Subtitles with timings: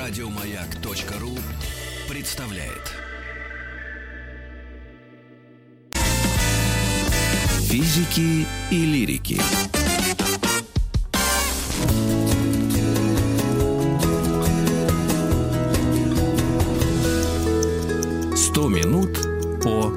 [0.00, 1.36] Радиомаяк.ру
[2.08, 2.94] представляет.
[7.68, 9.38] Физики и лирики.
[18.36, 19.18] Сто минут
[19.62, 19.92] по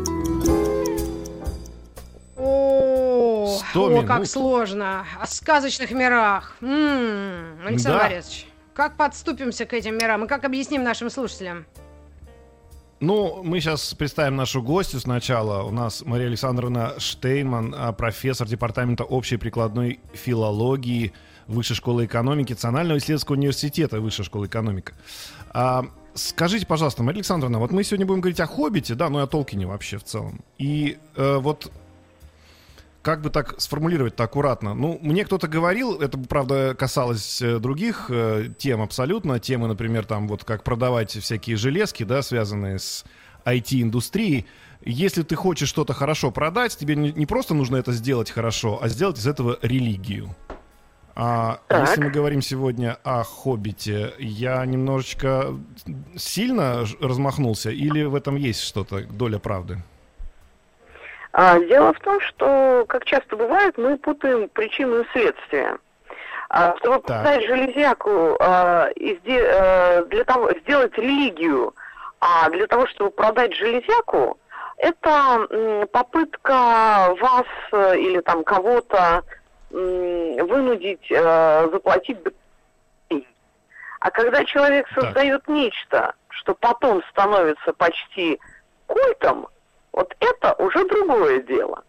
[2.37, 4.07] О, 100 о, минут.
[4.07, 5.05] как сложно.
[5.19, 6.55] О сказочных мирах.
[6.61, 8.09] М, Александр Да.
[8.09, 11.65] Борисович, как подступимся к этим мирам и как объясним нашим слушателям?
[12.99, 15.63] Ну, мы сейчас представим нашу гостью сначала.
[15.63, 21.11] У нас Мария Александровна Штейнман, а, профессор департамента общей прикладной филологии
[21.45, 24.93] Высшей школы экономики Национального исследовательского университета Высшей школы экономика.
[25.49, 29.23] А, скажите, пожалуйста, Мария Александровна, вот мы сегодня будем говорить о «Хоббите», да, ну и
[29.23, 30.39] о Толкине вообще в целом.
[30.57, 31.69] И э, вот
[33.03, 34.73] как бы так сформулировать-то аккуратно?
[34.73, 40.27] Ну, мне кто-то говорил, это, правда, касалось э, других э, тем абсолютно, темы, например, там
[40.27, 43.03] вот как продавать всякие железки, да, связанные с
[43.45, 44.45] IT-индустрией.
[44.85, 48.87] Если ты хочешь что-то хорошо продать, тебе не, не просто нужно это сделать хорошо, а
[48.87, 50.33] сделать из этого религию.
[51.15, 51.89] А Так.
[51.89, 55.53] если мы говорим сегодня о «Хоббите», я немножечко
[56.15, 59.83] сильно размахнулся или в этом есть что-то, доля правды?
[61.33, 65.77] А, дело в том, что, как часто бывает, мы путаем причину и следствие.
[66.49, 67.05] А, чтобы Так.
[67.05, 71.73] продать железяку а, и сде- э, для того, сделать религию,
[72.19, 74.37] а для того, чтобы продать железяку,
[74.77, 79.23] это м, попытка вас э, или там кого-то
[79.71, 82.19] м, вынудить э, заплатить.
[83.99, 85.03] А когда человек Так.
[85.05, 88.39] создает нечто, что потом становится почти
[88.85, 89.47] культом,
[89.93, 91.83] вот это уже другое дело.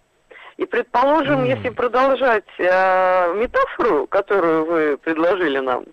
[0.56, 1.44] И предположим, М.
[1.44, 5.84] если продолжать э, метафору, которую вы предложили нам,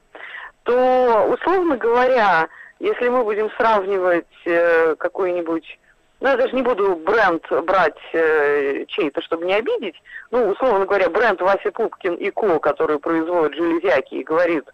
[0.64, 2.48] то, условно говоря,
[2.80, 5.80] если мы будем сравнивать э, какой-нибудь,
[6.20, 9.96] ну, я даже не буду бренд брать э, чей-то, чтобы не обидеть,
[10.30, 14.66] ну, условно говоря, бренд Вася Пупкин и Ко, который производит железяки и говорит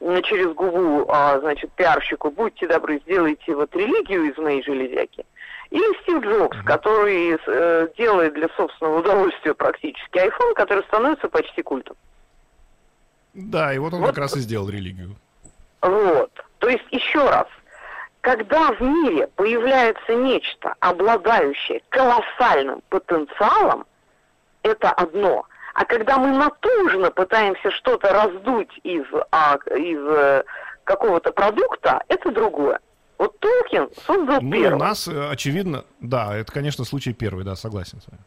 [0.00, 5.24] м, через губу, а, значит, пиарщику, будьте добры, сделайте вот религию из моей железяки.
[5.72, 11.96] Или Стив Джобс, который э, делает для собственного удовольствия практически iPhone, который становится почти культом.
[13.32, 14.08] Да, и вот он Вот.
[14.08, 15.16] как раз и сделал религию.
[15.80, 16.30] Вот.
[16.58, 17.46] То есть, еще раз,
[18.20, 23.86] когда в мире появляется нечто, обладающее колоссальным потенциалом,
[24.62, 25.46] это одно.
[25.72, 30.44] А когда мы натужно пытаемся что-то раздуть из, а, из э,
[30.84, 32.78] какого-то продукта, это другое.
[33.18, 34.74] Вот Толкин создал Ну, первый.
[34.74, 38.22] у нас, э, очевидно, да, это, конечно, случай первый, да, согласен с вами.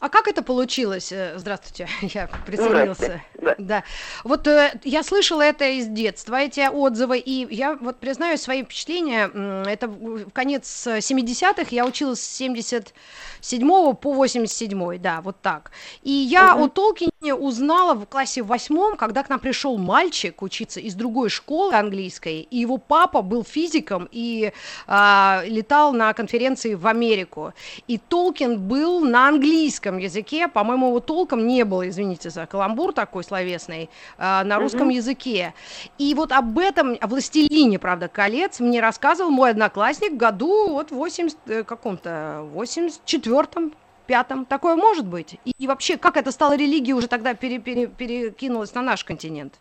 [0.00, 1.10] А как это получилось?
[1.12, 3.20] Э, Здравствуйте, я присоединился.
[3.40, 3.54] Да.
[3.58, 3.84] Да.
[4.24, 9.30] Вот э, я слышала это из детства, эти отзывы, и я вот признаю свои впечатления.
[9.66, 15.72] Это в конец э, 70-х, я училась с 77 по 87, да, вот так.
[16.02, 16.62] И я Мгм.
[16.62, 21.74] о Толкине узнала в классе восьмом, когда к нам пришел мальчик учиться из другой школы
[21.74, 24.52] английской, и его папа был физиком и
[24.86, 27.52] а, летал на конференции в Америку.
[27.88, 33.24] И Толкин был на английском языке, по-моему, его толком не было, извините за каламбур такой
[33.24, 33.88] словесный,
[34.18, 35.54] а, на русском языке.
[35.96, 40.90] И вот об этом, о «Властелине», правда, колец мне рассказывал мой одноклассник в году вот
[40.90, 43.72] в 80, э, каком-то, 84-м,
[44.06, 44.44] пятом.
[44.44, 45.38] Такое может быть?
[45.44, 49.54] И, и вообще, как это стало религией уже тогда пере- пере- перекинулось на наш континент?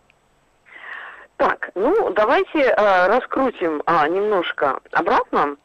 [1.36, 5.58] Так, ну давайте э, раскрутим а, немножко обратно.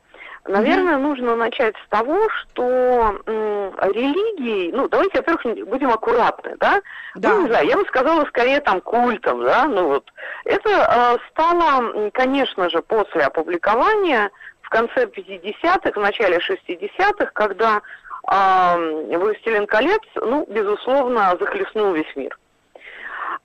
[0.44, 6.80] Наверное, нужно начать с того, что м, религии, ну давайте, во-первых, будем аккуратны, да?
[7.14, 7.28] Да.
[7.28, 10.12] Ну, не знаю, я бы сказала скорее там культом, да, ну вот.
[10.44, 14.30] Это э, стало, конечно же, после опубликования
[14.62, 17.80] в конце 50-х, в начале 60-х, когда
[18.28, 22.36] э, «Властелин колец», ну, безусловно, захлестнул весь мир.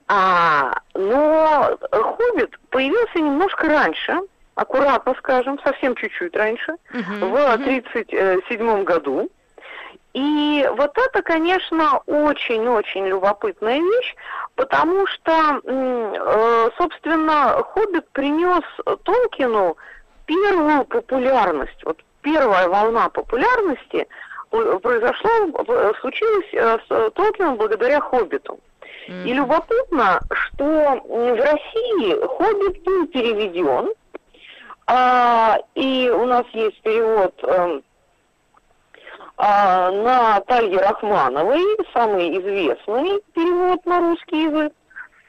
[0.08, 4.18] А, но «Хоббит» появился немножко раньше,
[4.58, 7.52] аккуратно скажем, совсем чуть-чуть раньше, Мгм, в мгм.
[7.52, 9.30] 1937 году.
[10.14, 14.16] И вот это, конечно, очень-очень любопытная вещь,
[14.56, 18.64] потому что, э, собственно, «Хоббит» принес
[19.04, 19.76] Толкину
[20.26, 21.84] первую популярность.
[21.84, 24.08] Вот первая волна популярности
[24.50, 25.30] э, произошла,
[25.68, 26.50] э, случилась
[26.88, 28.58] с Толкином благодаря «Хоббиту».
[29.24, 33.88] И любопытно, что в России «Хоббит» был переведен,
[34.90, 37.82] а, и у нас есть перевод эм,
[39.36, 41.62] а, на Талье Рахмановой,
[41.92, 44.72] самый известный перевод на русский язык.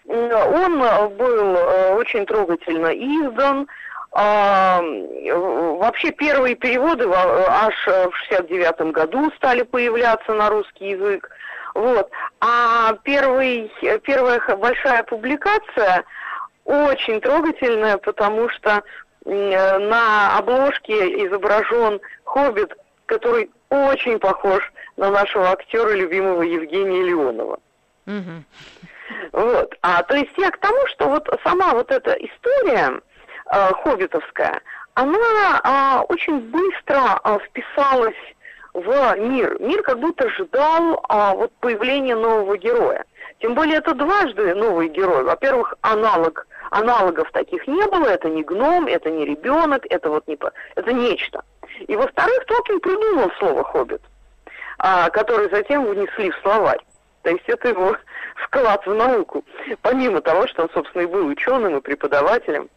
[0.07, 0.79] Он
[1.17, 1.57] был
[1.97, 3.67] очень трогательно издан,
[4.13, 11.29] а, вообще первые переводы аж в 69 году стали появляться на русский язык.
[11.75, 12.09] Вот.
[12.39, 13.69] А первый,
[14.03, 16.05] первая большая публикация
[16.63, 18.83] очень трогательная, потому что
[19.25, 22.73] на обложке изображен хоббит,
[23.05, 24.61] который очень похож
[24.97, 27.59] на нашего актера любимого Евгения Леонова.
[28.07, 28.43] Угу.
[29.31, 29.75] Вот.
[29.81, 33.01] А то есть я к тому, что вот сама вот эта история,
[33.51, 34.61] э, хоббитовская,
[34.93, 38.15] она э, очень быстро э, вписалась
[38.73, 39.57] в мир.
[39.59, 43.05] Мир как будто ждал э, вот появления нового героя.
[43.39, 45.23] Тем более это дважды новый герой.
[45.23, 48.07] Во-первых, аналог, аналогов таких не было.
[48.07, 50.37] Это не гном, это не ребенок, это вот не
[50.75, 51.43] это нечто.
[51.87, 54.01] И во-вторых, Толкин придумал слово хоббит,
[54.77, 56.79] а, которое затем внесли в словарь.
[57.21, 57.95] То есть это его
[58.35, 59.45] вклад в науку,
[59.81, 62.69] помимо того, что он, собственно, и был ученым и преподавателем.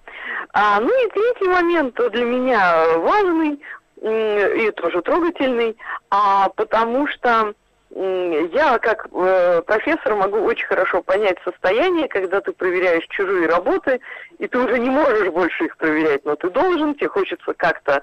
[0.53, 3.61] А, ну и третий момент для меня важный
[4.01, 5.77] и тоже трогательный,
[6.11, 7.55] а, потому что
[7.95, 14.01] я как э, профессор могу очень хорошо понять состояние, когда ты проверяешь чужие работы,
[14.39, 18.01] и ты уже не можешь больше их проверять, но ты должен, тебе хочется как-то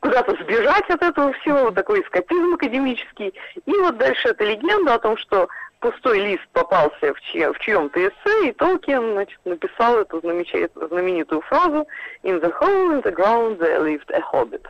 [0.00, 3.34] куда-то сбежать от этого всего, вот такой эскапизм академический.
[3.66, 5.48] И вот дальше эта легенда о том, что
[5.80, 11.88] пустой лист попался в, чье, в чьем-то эссе, и Толкин значит, написал эту знаменитую фразу
[12.22, 14.64] «In the hole in the ground there lived a hobbit».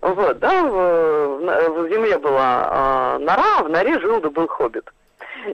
[0.00, 4.90] Вот, да, в, в земле была э, нора, в норе жил да был хоббит.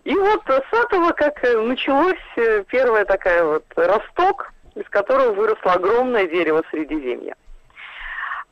[0.04, 6.26] И вот с этого как началось э, первая такая вот росток, из которого выросло огромное
[6.26, 7.34] дерево Средиземья.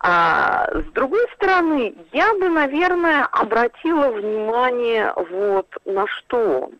[0.01, 6.71] А с другой стороны, я бы, наверное, обратила внимание вот на что.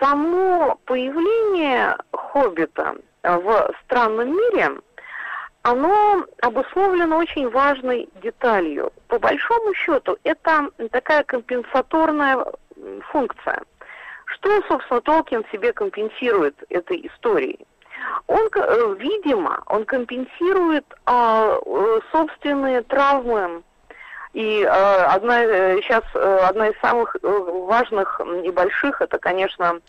[0.00, 4.70] Само появление хоббита в странном мире–
[5.62, 8.92] оно обусловлено очень важной деталью.
[9.08, 12.44] По большому счету, это такая компенсаторная
[13.10, 13.62] функция.
[14.26, 17.60] Что, собственно, Толкин себе компенсирует этой историей?
[18.26, 23.62] Он, э, видимо, он компенсирует а, э, собственные травмы.
[24.32, 25.42] И а, одна,
[25.82, 29.80] сейчас одна из самых важных и больших, это, конечно,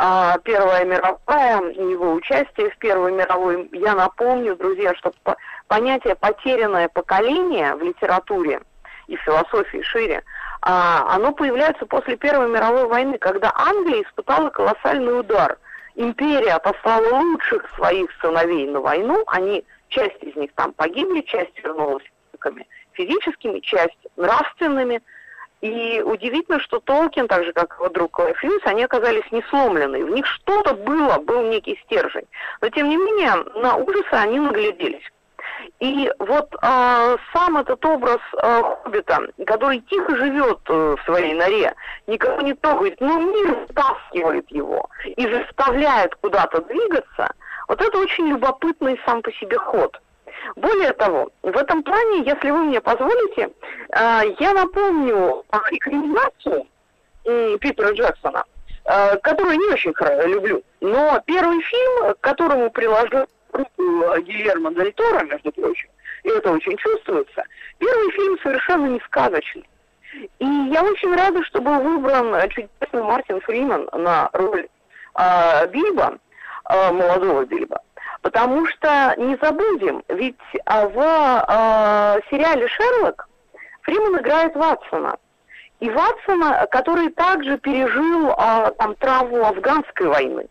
[0.00, 3.68] а, Первая мировая, его участие в Первой мировой.
[3.72, 5.12] Я напомню, друзья, что
[5.66, 8.60] понятие «потерянное поколение» в литературе
[9.08, 10.22] и философии шире,
[10.62, 15.58] а, оно появляется после Первой мировой войны, когда Англия испытала колоссальный удар.
[15.96, 22.04] Империя послала лучших своих сыновей на войну, они, часть из них там погибли, часть вернулась
[22.92, 25.02] физическими, часть нравственными–
[25.60, 30.04] и удивительно, что Толкин, так же как его друг Клайв Льюис, они оказались не сломлены.
[30.04, 32.26] В них что-то было, был некий стержень.
[32.60, 35.04] Но тем не менее, на ужасы они нагляделись.
[35.80, 41.74] И вот э, сам этот образ э, хоббита, который тихо живет э, в своей норе,
[42.06, 47.32] никого не трогает, но мир втаскивает его и заставляет куда-то двигаться,
[47.66, 50.00] вот это очень любопытный сам по себе ход–
[50.56, 53.50] более того, в этом плане, если вы мне позволите,
[53.90, 56.66] э, я напомню экранизацию
[57.58, 58.44] Питера Джексона,
[58.84, 59.94] э, которую не очень
[60.26, 60.62] люблю.
[60.80, 65.88] Но первый фильм, к которому приложил руку Гильермо Дель Торо, между прочим,
[66.24, 67.44] и это очень чувствуется,
[67.78, 69.68] первый фильм совершенно не сказочный.
[70.38, 74.68] И я очень рада, что был выбран чудесный Мартин Фриман на роль
[75.18, 76.18] э, Бильба,
[76.70, 77.80] э, молодого Бильба.
[78.22, 83.28] Потому что не забудем, ведь а, в э, сериале Шерлок
[83.82, 85.16] Фриман играет Ватсона.
[85.80, 90.48] И Ватсона, который также пережил э, там травму афганской войны.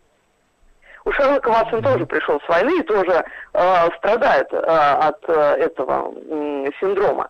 [1.04, 6.14] У Шерлока Ватсон тоже пришел с войны и тоже э, страдает э, от э, этого
[6.14, 7.28] э, синдрома.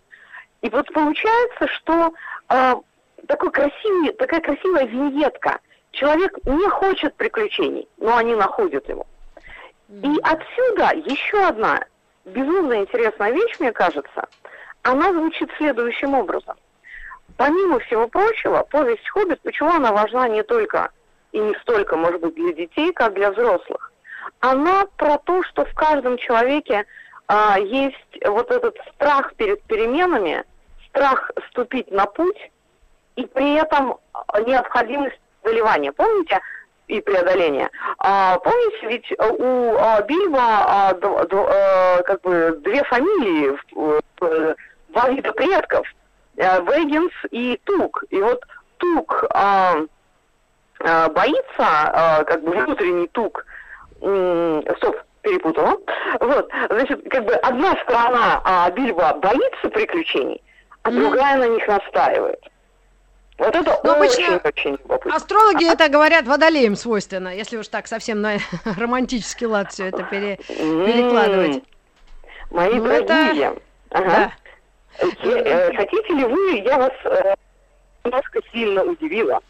[0.63, 2.13] И вот получается, что
[2.49, 2.75] э,
[3.27, 5.59] такой красивый, такая красивая виньетка.
[5.91, 9.07] Человек не хочет приключений, но они находят его.
[9.89, 11.83] И отсюда еще одна
[12.27, 14.29] безумно интересная вещь, мне кажется,
[14.83, 16.57] она звучит следующим образом.
[17.37, 20.91] Помимо всего прочего, повесть «Хоббит», почему она важна не только
[21.33, 23.93] и не столько, может быть, для детей, как для взрослых?
[24.41, 26.85] Она про то, что в каждом человеке
[27.27, 30.45] а, есть вот этот страх перед переменами,
[30.89, 32.51] страх ступить на путь,
[33.17, 33.99] и при этом
[34.47, 35.93] необходимость заливания.
[35.93, 36.41] Помните,
[36.89, 37.71] и преодоления.
[37.99, 43.57] А, помните, ведь у а, Бильбо а, д, д, а, как бы две фамилии,
[44.21, 44.55] э,
[44.89, 45.87] два вида предков,
[46.39, 48.05] а, Веггинс и Тук.
[48.11, 48.43] И вот
[48.79, 49.77] Тук а,
[50.81, 53.45] э, боится, э, как бы внутренний тук,
[54.01, 55.77] м, стоп, перепутала.
[56.21, 60.41] Вот, значит, как бы одна сторона а, Бильбо боится приключений,
[60.85, 61.01] а Мгм.
[61.01, 62.41] другая на них настаивает.
[63.39, 65.15] Вот это Ну, обычно очень-очень любопытно.
[65.17, 68.39] Астрологи это говорят водолеям свойственно, если уж так совсем на
[68.77, 71.63] романтический лад все это пере- перекладывать.
[72.51, 73.55] Мои Ну, это- дорогие.
[73.91, 74.33] Ага.
[75.01, 75.07] Да.
[75.23, 77.35] Е- э, Хотите ли вы, я вас э,
[78.05, 79.41] немножко сильно удивила.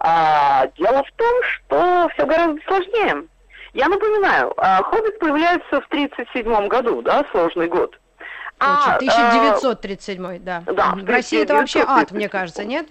[0.00, 3.24] А, дело в том, что все гораздо сложнее.
[3.74, 7.98] Я напоминаю, а, «Хоббит» появляется в 1937 году, да, сложный год.
[8.60, 10.62] А, Очень, 1937, да.
[10.66, 12.28] да, В России это вообще ад, мне 1937.
[12.28, 12.88] кажется, нет?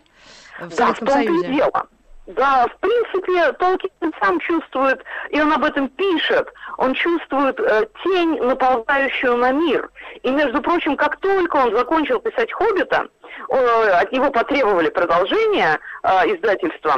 [0.59, 1.47] В Да, в Советском и Союзе.
[1.53, 1.87] дело.
[2.27, 8.43] Да, в принципе, Толкин сам чувствует, и он об этом пишет, он чувствует э, тень,
[8.43, 9.89] наползающую на мир.
[10.23, 13.07] И, между прочим, как только он закончил писать «Хоббита»,
[13.49, 16.95] э, от него потребовали продолжения э, издательства,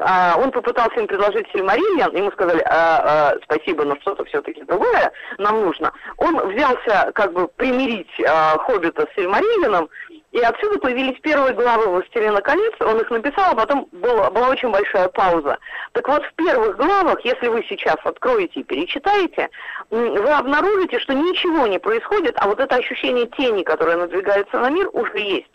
[0.00, 5.12] а он попытался им предложить «Сильмариллиан», ему сказали «А, а, «спасибо, но что-то все-таки другое
[5.36, 5.92] нам нужно».
[6.16, 9.90] Он взялся как бы примирить э, «Хоббита» с «Сильмариллианом»,
[10.32, 14.70] и отсюда появились первые главы «Властелина колец», он их написал, а потом была, была очень
[14.70, 15.58] большая пауза.
[15.92, 19.50] Так вот, в первых главах, если вы сейчас откроете и перечитаете,
[19.90, 24.88] вы обнаружите, что ничего не происходит, а вот это ощущение тени, которое надвигается на мир,
[24.94, 25.50] уже есть.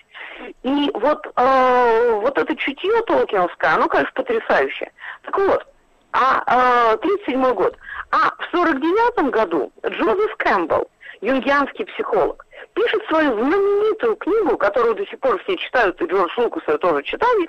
[0.61, 4.91] И вот, э, вот это чутье толкиновское, оно, конечно, потрясающее.
[5.23, 5.65] Так вот,
[6.11, 7.75] а э, 37 год.
[8.11, 10.87] А в 49 году Джозеф Кэмпбелл,
[11.21, 12.45] юнгианский психолог,
[12.77, 17.01] пишет свою знаменитую книгу, которую до сих пор все читают, и Джордж Лукас ее тоже
[17.03, 17.47] читали,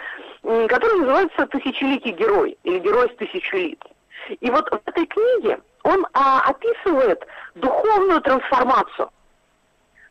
[0.68, 3.78] которая называется «Тысячеликий герой» или «Герой с тысячу лиц».
[4.40, 7.22] И вот в этой книге он а, описывает
[7.54, 9.10] духовную трансформацию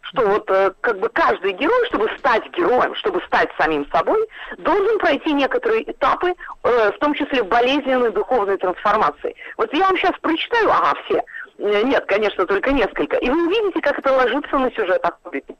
[0.09, 4.25] что вот э, как бы каждый герой, чтобы стать героем, чтобы стать самим собой,
[4.57, 6.33] должен пройти некоторые этапы,
[6.63, 9.35] э, в том числе болезненной духовной трансформации.
[9.57, 11.21] Вот я вам сейчас прочитаю, ага, все.
[11.59, 13.17] Э, Нет, конечно, только несколько.
[13.17, 15.55] И вы увидите, как это ложится на сюжет о «Хоббите».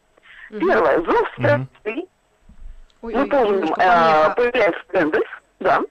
[0.50, 1.02] Первое.
[1.02, 2.08] Зов страсти.
[3.02, 5.82] Ой, Мы ой, помним, э, появляется Гэндальф, да.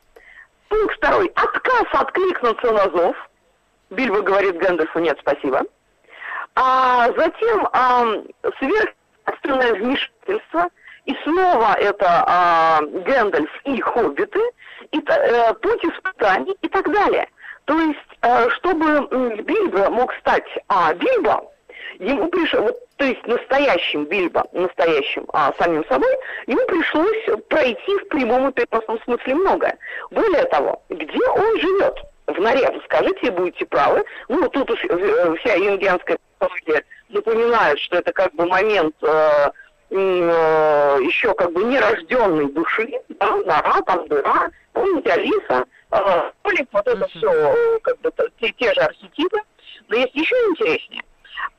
[0.68, 1.30] Пункт второй.
[1.34, 3.16] Отказ откликнуться на зов.
[3.90, 5.62] Бильбо говорит Гэндальфу «нет, спасибо».
[6.54, 8.24] А затем ам,
[8.58, 10.68] сверхъестественное вмешательство,
[11.04, 14.40] и снова это а, Гэндальф и Хоббиты,
[14.90, 15.18] и та-
[15.50, 17.28] э, путь испытаний и так далее.
[17.66, 19.08] То есть, э, чтобы
[19.42, 21.44] Бильбо мог стать а, Бильбо,
[21.98, 26.10] ему пришло, вот, то есть настоящим Бильбо, настоящим а, самим собой,
[26.46, 29.78] ему пришлось пройти в прямом и переносном смысле многое.
[30.10, 31.98] Более того, где он живет?
[32.26, 34.04] В норе, скажите, будете правы.
[34.28, 39.50] Ну, тут уж э, вся юнгианская психология напоминает, что это как бы момент э,
[39.90, 46.86] э, еще как бы нерожденной души, да, нора, там дыра, помните, Алиса, э, Толик, вот
[46.86, 49.38] это все, как бы те, те же архетипы.
[49.88, 51.02] Но есть еще интереснее.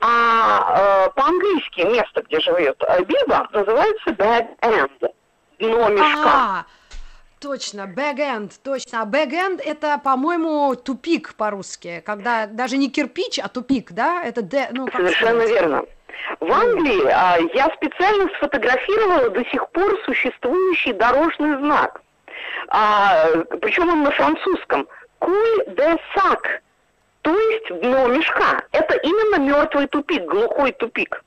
[0.00, 5.12] А э, по-английски место, где живет Бильбо, называется Bag End.
[5.58, 6.24] Дно мешка.
[6.24, 6.64] А,
[7.40, 9.02] точно, Bag End, точно.
[9.02, 14.22] А Bag End это, по-моему, тупик по-русски, когда даже не кирпич, а тупик, да?
[14.24, 15.50] Это де, ну, Совершенно сказать?
[15.50, 15.84] верно.
[16.40, 22.02] В Англии а, я специально сфотографировала до сих пор существующий дорожный знак.
[22.68, 23.28] А,
[23.60, 24.86] причем он на французском.
[25.18, 26.62] Куль де сак.
[27.22, 28.62] То есть дно мешка.
[28.72, 31.22] Это именно мертвый тупик, глухой тупик.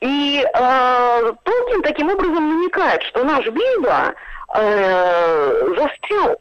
[0.00, 4.14] И э, Толкин таким образом намекает, что наш Бильбо
[4.54, 6.38] э, застрял.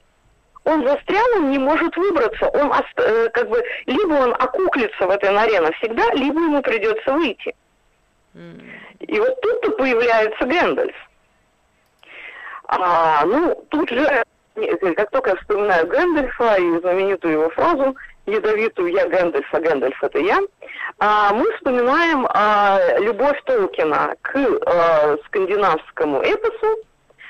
[0.65, 2.47] Он застрял, он не может выбраться.
[2.47, 7.55] Он э, как бы либо он окуклится в этой норе навсегда, либо ему придется выйти.
[9.00, 10.95] И вот тут-то появляется Гэндальф.
[12.80, 14.24] А, ну, тут же,
[14.56, 20.03] не- как только я вспоминаю Гэндальфа и знаменитую его фразу ядовитую «Я Гэндальф, а Гэндальф
[20.03, 20.39] это я»,
[21.00, 26.77] а, мы вспоминаем а, любовь Толкина к а, скандинавскому эпосу,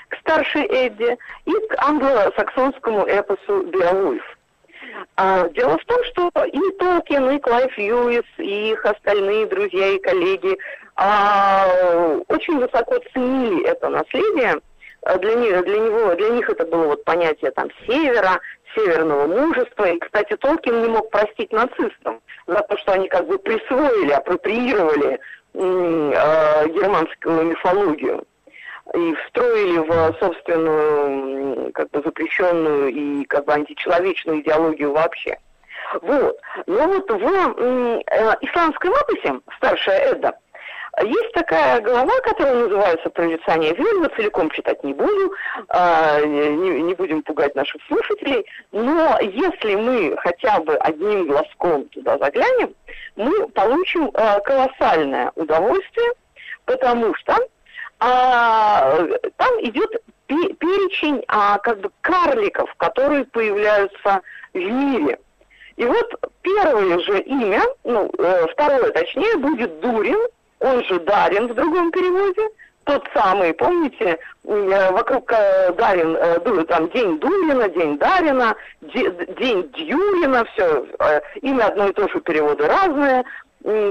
[0.09, 4.23] к старшей Эдде, и к англосаксонскому эпосу «Беовульф».
[5.15, 9.99] А, дело в том, что и Толкин, и Клайв Льюис, и их остальные друзья и
[9.99, 10.57] коллеги
[10.95, 11.67] а,
[12.27, 14.61] очень высоко ценили это наследие.
[15.05, 18.39] А Для них, для, него, для них это было вот понятие там севера,
[18.73, 19.85] северного мужества.
[19.85, 25.19] И, кстати, Толкин не мог простить нацистам за то, что они как бы присвоили, апроприировали
[25.53, 28.23] э, германскую мифологию
[28.93, 35.37] и встроили в собственную, как бы запрещенную и как бы античеловечную идеологию вообще.
[36.01, 36.37] Вот.
[36.65, 38.01] Но вот в э,
[38.41, 40.37] исламской лаписе, старшая Эдда,
[41.01, 45.33] Есть такая глава, которая называется «Прорицание ведьмы», целиком читать не буду,
[45.69, 52.19] а, не, не будем пугать наших слушателей, но если мы хотя бы одним глазком туда
[52.19, 52.75] заглянем,
[53.15, 56.11] мы получим а, колоссальное удовольствие,
[56.65, 57.37] потому что
[57.99, 58.99] а,
[59.37, 59.89] там идет
[60.27, 64.21] перечень а, как бы карликов, которые появляются
[64.53, 65.19] в мире.
[65.75, 70.19] И вот первое же имя, ну, э, второе точнее, будет Дурин,
[70.63, 72.49] он же Дарин в другом переводе,
[72.85, 80.45] тот самый, помните, э, вокруг э, Дарин, э, там день Дурина, день Дарина, день Дьюрина,
[80.45, 80.85] все,
[81.41, 83.23] имя одно и то же, переводы разные,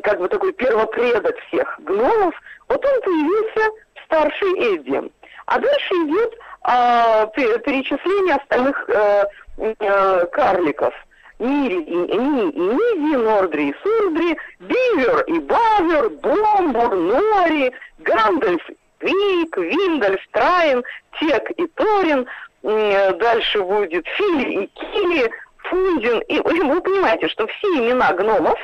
[0.03, 2.35] как бы такой первопредок всех гномов,
[2.69, 5.11] вот он появился в старшей Эдди.
[5.47, 9.27] А дальше идет а, перечисление остальных а,
[9.59, 10.95] а, карликов–
[11.39, 18.63] Нии и, Ни и Ниди, Нордри и Судри, Бивёр и Бавёр, Бомбур, Нори, Гандальв,
[19.01, 20.85] Вейг, Виндальв, Траин,
[21.19, 22.27] Текк и Торин,
[22.63, 25.31] дальше будет Фили и Кили,
[25.65, 26.21] Фундин.
[26.29, 28.59] И, в общем, вы понимаете, что все имена гномов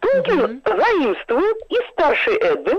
[0.00, 0.76] Толкин mm-hmm.
[0.76, 2.76] заимствует из старшей Эдды.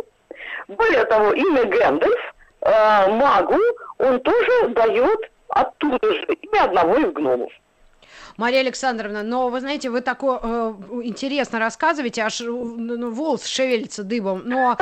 [0.68, 3.60] Более того, имя Гэндальф, э, магу,
[3.98, 7.52] он тоже дает оттуда же имя одного из гномов.
[8.38, 14.44] Мария Александровна, но вы знаете, вы такое э, интересно рассказываете, аж ну, волос шевелится дыбом,
[14.46, 14.78] но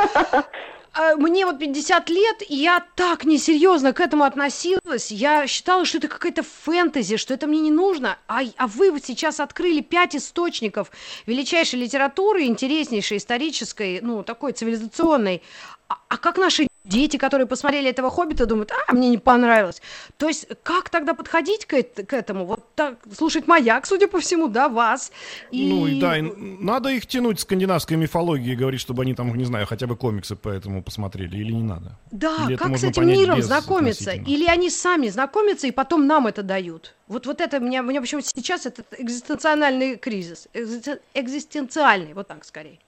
[0.99, 5.09] э, мне вот 50 лет, и я так несерьезно к этому относилась.
[5.09, 8.17] Я считала, что это какая-то фэнтези, что это мне не нужно.
[8.27, 10.91] А, а вы вот сейчас открыли пять источников
[11.25, 15.41] величайшей литературы, интереснейшей, исторической, ну, такой цивилизационной.
[15.87, 19.81] А, а как наши дети, которые посмотрели этого «Хоббита», думают, а, мне не понравилось.
[20.17, 22.45] То есть как тогда подходить к, к этому?
[22.45, 25.11] Вот так, слушать «Маяк», судя по всему, да, вас.
[25.51, 25.69] И...
[25.69, 29.65] Ну и да, и надо их тянуть скандинавской мифологии говорить, чтобы они там, не знаю,
[29.65, 31.97] хотя бы комиксы по этому посмотрели, или не надо?
[32.11, 34.11] Да, или как с этим миром знакомиться?
[34.11, 36.95] Или они сами знакомятся и потом нам это дают?
[37.07, 42.79] Вот, вот это меня, меня почему сейчас этот экзистенциальный кризис, экзистенциальный, вот так скорее.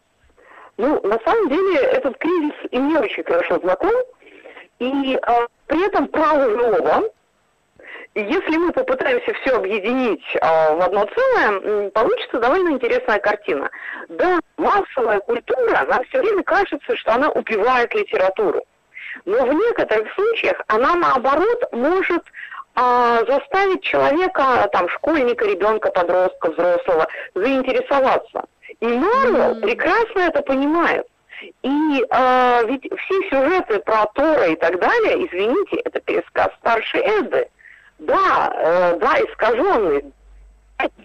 [0.77, 3.91] Ну, на самом деле, этот кризис и мне очень хорошо знаком,
[4.79, 7.09] и а, при этом право живого,
[8.13, 13.71] если мы попытаемся все объединить а, в одно целое, получится довольно интересная картина.
[14.09, 18.61] Да, массовая культура, нам все время кажется, что она убивает литературу.
[19.25, 22.23] Но в некоторых случаях она, наоборот, может
[22.75, 28.45] а, заставить человека, там, школьника, ребенка, подростка, взрослого, заинтересоваться–
[28.79, 29.61] и Марвел mm-hmm.
[29.61, 31.07] прекрасно это понимает.
[31.61, 37.47] И э, ведь все сюжеты про Тора и так далее, извините, это пересказ старшей Эды.
[37.99, 40.05] Да, э, да, искаженный.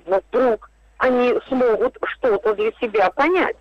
[0.06, 3.56] Но вдруг они смогут что-то для себя понять.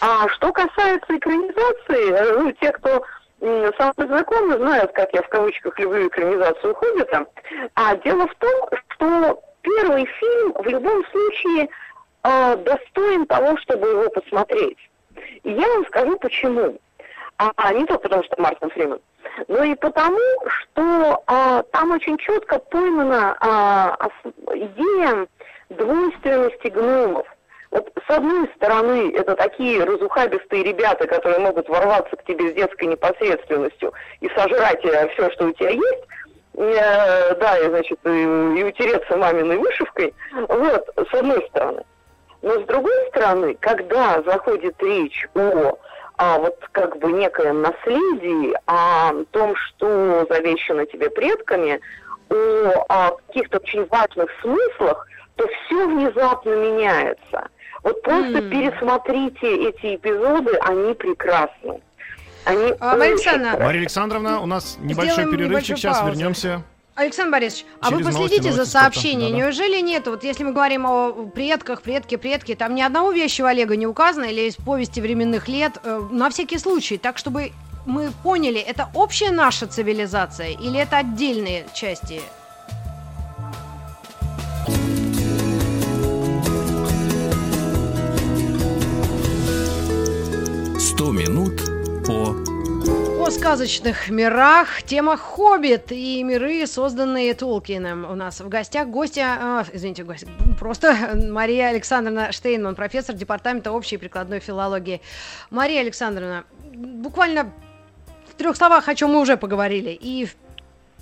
[0.00, 3.04] А что касается экранизации, э, ну, те, кто
[3.40, 7.26] э, самые знакомы, знают, как я в кавычках люблю экранизацию Хоббита.
[7.74, 11.68] А дело в том, что первый фильм в любом случае
[12.26, 14.78] э, достоин того, чтобы его посмотреть.
[15.42, 16.78] И я вам скажу почему.
[17.38, 19.00] А, а не только потому, что Мартин Фриман,
[19.48, 24.08] но и потому, что а, там очень четко поймана а,
[24.54, 25.26] идея
[25.68, 27.26] двойственности гномов.
[27.70, 32.84] Вот с одной стороны, это такие разухабистые ребята, которые могут ворваться к тебе с детской
[32.84, 36.04] непосредственностью и сожрать э, все, что у тебя есть,
[36.54, 41.82] э, да, и, значит, и, и утереться маминой вышивкой, вот, с одной стороны.
[42.46, 45.78] Но с другой стороны, когда заходит речь о
[46.18, 51.80] а вот как бы некоем наследии, о том, что завещано тебе предками,
[52.30, 57.48] о, о каких-то очень важных смыслах, то все внезапно меняется.
[57.82, 58.48] Вот просто mm.
[58.48, 61.82] пересмотрите эти эпизоды, они прекрасны.
[62.44, 66.12] Они а, Мария Александровна, Мария Александровна, у нас небольшой перерывчик, сейчас паузу.
[66.12, 66.62] вернемся.
[66.96, 69.32] Александр Борисович, а вы последите за сообщением?
[69.32, 69.44] Да, да.
[69.44, 70.06] Неужели нет?
[70.06, 74.24] Вот если мы говорим о предках, предки, предки, там ни одного вещего Олега не указано,
[74.24, 77.52] или из повести временных лет, э, на всякий случай, так чтобы
[77.84, 82.22] мы поняли, это общая наша цивилизация или это отдельные части?
[90.78, 91.60] Сто минут
[92.06, 92.55] по
[93.26, 94.84] о сказочных мирах.
[94.84, 98.08] Тема «Хоббит» и миры, созданные Толкином.
[98.08, 100.26] У нас в гостях гостья, э, извините, гость,
[100.60, 100.94] просто
[101.28, 105.00] Мария Александровна Штейнман, профессор департамента общей и прикладной филологии.
[105.50, 107.52] Мария Александровна, буквально
[108.30, 109.90] в трех словах, о чем мы уже поговорили.
[109.90, 110.28] И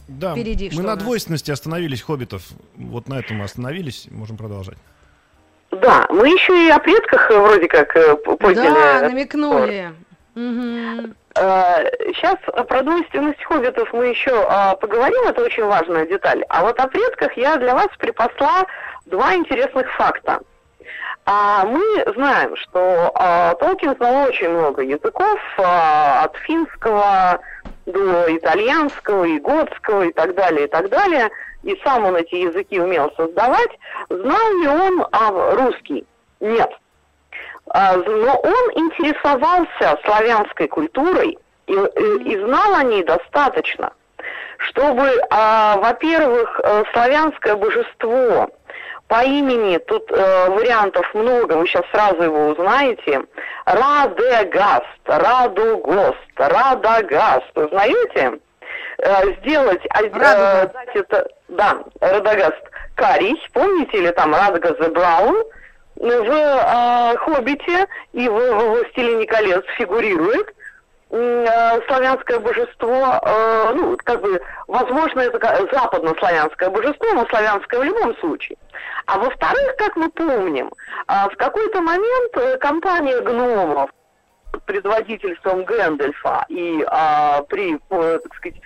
[0.09, 2.43] да, впереди мы на двойственности остановились «Хоббитов».
[2.77, 4.79] Вот на этом мы остановились, можем продолжать.
[5.71, 8.69] Да, мы еще и о предках вроде как э, подняли.
[8.69, 9.93] Да, намекнули.
[11.35, 12.37] Сейчас
[12.69, 16.45] про двойственность хоббитов мы еще а, поговорим, это очень важная деталь.
[16.49, 18.67] А вот о предках я для вас припасла
[19.07, 20.41] два интересных факта.
[21.27, 21.83] А мы
[22.15, 27.41] знаем, что а, Толкин знал очень много языков, от финского
[27.87, 31.31] до итальянского и готского и так далее, и так далее.
[31.65, 33.71] И сам он эти языки умел создавать.
[34.09, 35.07] Знал ли он
[35.57, 36.07] русский?
[36.41, 36.71] Нет.
[37.77, 43.93] А, но он интересовался славянской культурой и, и, и знал о ней достаточно,
[44.59, 48.49] чтобы, а, во-первых, э, славянское божество
[49.09, 53.25] по имени, тут э, вариантов много, вы сейчас сразу его узнаете,
[53.67, 58.39] Радегаст, Радугост, Радагаст, узнаете?
[58.99, 62.63] Э, сделать, э, дать это, да, Радагаст
[62.95, 65.43] Карий, помните, или там Радагаст Браун,
[65.97, 70.55] в э, «Хоббите» и в, в «Властелине колец» фигурирует
[71.11, 75.39] э, славянское божество, э, ну, как бы, возможно, это
[75.73, 78.59] западнославянское божество, но славянское в любом случае.
[79.07, 80.71] А во-вторых, как мы помним,
[81.07, 83.91] в какой-то момент э, компания гномов
[84.53, 88.61] под предводительством Гэндальфа и э, при, так сказать,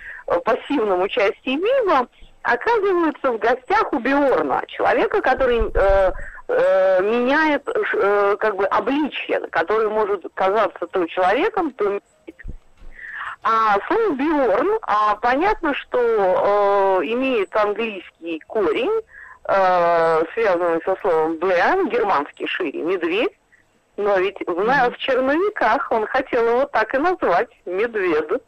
[0.45, 2.07] пассивном участии Вива
[2.43, 6.12] оказываются в гостях у Биорна, человека, который э,
[6.49, 12.01] э, меняет э, как бы обличье, который может казаться то человеком, то
[13.43, 19.03] а слово Биорн, а, понятно, что э, имеет английский корень,
[19.45, 23.33] э, связанный со словом Бен, германский шире, медведь,
[23.97, 24.93] но ведь в, mm-hmm.
[24.93, 28.43] в черновиках он хотел его так и назвать, медведь.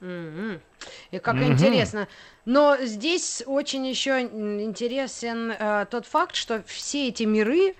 [0.00, 0.60] Mm-hmm.
[1.10, 1.52] И как mm-hmm.
[1.52, 2.08] интересно.
[2.44, 7.74] Но здесь очень еще интересен э, тот факт, что все эти миры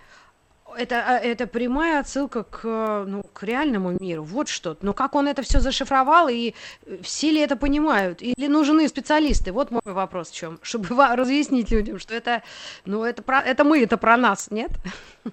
[0.76, 4.22] это, а, это прямая отсылка к, ну, к реальному миру.
[4.22, 4.76] Вот что.
[4.82, 6.54] Но как он это все зашифровал, и
[7.02, 8.22] все ли это понимают?
[8.22, 9.52] Или нужны специалисты?
[9.52, 10.58] Вот мой вопрос в чем.
[10.62, 12.42] Чтобы разъяснить людям, что это,
[12.84, 14.70] ну, это, про, это мы, это про нас, нет?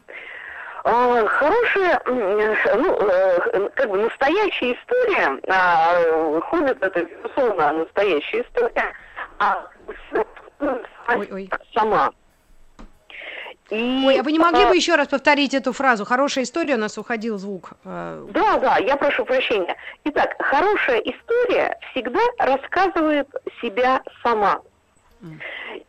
[0.88, 8.94] А, хорошая, ну, э, как бы настоящая история, а, Хоббит это, безусловно, настоящая история,
[9.40, 9.68] а
[11.10, 11.50] ой, ой.
[11.74, 12.12] сама.
[13.72, 16.06] И, Ой, а вы не могли а, бы еще раз повторить эту фразу?
[16.06, 17.72] Хорошая история, у нас уходил звук.
[17.84, 18.24] Э.
[18.30, 19.76] Да, да, я прошу прощения.
[20.04, 23.28] Итак, хорошая история всегда рассказывает
[23.60, 24.62] себя сама.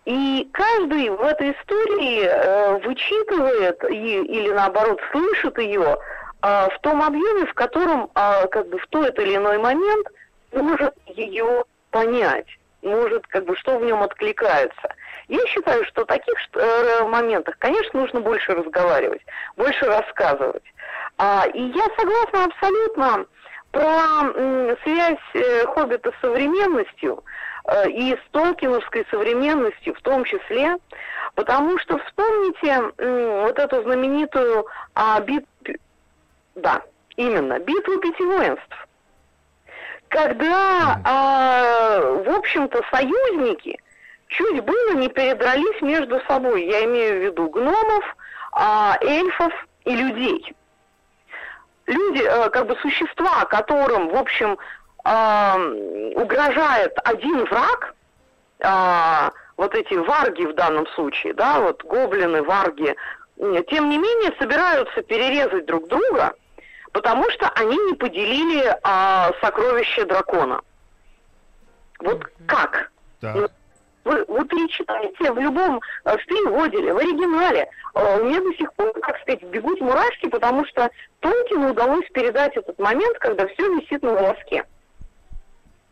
[0.04, 5.98] И каждый в этой истории э, вычитывает и, или наоборот слышит ее
[6.42, 10.06] э, в том объеме, в котором э, как бы в тот или иной момент
[10.52, 12.46] может ее понять,
[12.82, 14.94] может как бы что в нем откликается.
[15.28, 19.22] Я считаю, что в таких э, моментах, конечно, нужно больше разговаривать,
[19.56, 20.64] больше рассказывать.
[21.18, 23.26] А, и я согласна абсолютно
[23.72, 27.22] про связь э, Хоббита с современностью
[27.88, 30.76] и с Толкиновской современностью в том числе,
[31.34, 35.48] потому что вспомните вот эту знаменитую а, битву,
[36.54, 36.82] да,
[37.16, 38.88] именно, битву пяти воинств,
[40.08, 43.78] когда, а, в общем-то, союзники
[44.28, 46.64] чуть было не передрались между собой.
[46.66, 48.16] Я имею в виду гномов,
[48.52, 49.52] а, эльфов
[49.84, 50.54] и людей.
[51.86, 54.58] Люди, а, как бы существа, которым, в общем,
[55.06, 55.56] а,
[56.16, 57.94] угрожает один враг,
[58.60, 62.96] а, вот эти варги в данном случае, да, вот гоблины, варги,
[63.36, 66.34] тем не менее собираются перерезать друг друга,
[66.92, 70.60] потому что они не поделили а, сокровище дракона.
[72.00, 72.90] Вот как?
[73.20, 73.48] Да.
[74.04, 77.68] Вы, вы перечитаете в любом, э, в переводе в оригинале.
[77.94, 80.90] Э, у меня до сих пор, как сказать, бегут мурашки, потому что
[81.20, 84.64] Толкину удалось передать этот момент, когда все висит на волоске.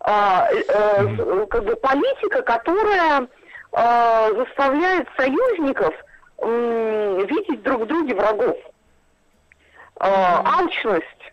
[0.06, 3.26] А, э, как бы политика, которая
[3.72, 5.94] э, заставляет союзников
[6.38, 8.56] э, видеть друг в друге врагов.
[10.00, 10.06] Э,
[10.44, 11.32] алчность,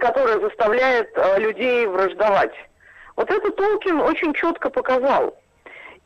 [0.00, 2.54] которая заставляет э, людей враждовать.
[3.14, 5.36] Вот это Толкин очень четко показал.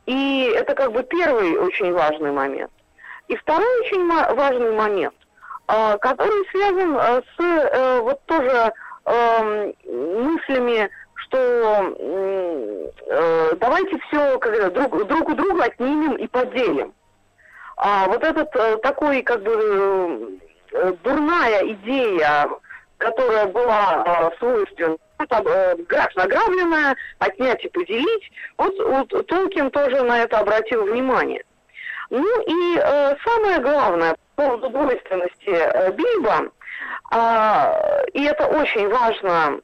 [0.05, 2.73] И это как бы первый очень важный момент.
[3.29, 5.15] И второй очень важный момент,
[5.69, 8.73] а, который связан а, с э, вот тоже
[9.05, 10.91] эм, мыслями,
[11.23, 11.97] что
[13.09, 16.95] э, давайте все как, друг, друг у друга отнимем и поделим.
[17.77, 20.39] А вот этот э, такой как бы
[21.03, 22.49] дурная идея,
[22.99, 25.75] которая была свойственна э,
[26.17, 28.33] награбленное, отнять и поделить.
[28.57, 31.45] Вот, вот Толкин тоже на это обратил внимание.
[32.11, 36.51] Ну и э, самое главное по поводу двойственности э, Бильбо,
[37.13, 39.61] и это очень важно.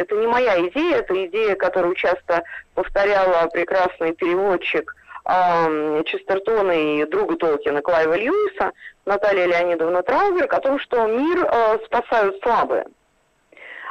[0.00, 2.42] Это не моя идея, это идея, которую часто
[2.74, 4.92] повторяла прекрасный переводчик
[5.24, 8.72] э, Честертона и друга Толкина Клайва Льюиса,
[9.06, 12.86] Наталья Леонидовна Трауберг, о том, что мир э, спасают слабые.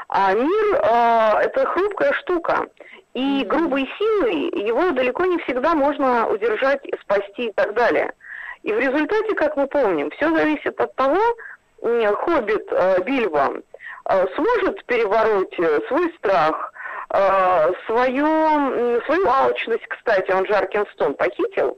[0.10, 2.68] А мир это хрупкая штука.
[3.14, 8.12] И грубой силой его далеко не всегда можно удержать, спасти и так далее.
[8.64, 11.20] И в результате, как мы помним, все зависит от того,
[11.82, 13.62] хоббит э, Бильбо
[14.06, 16.74] э, сможет перебороть э, свой страх,
[17.12, 21.78] э, свою, свою алчность, кстати, он же Аркинстон похитил,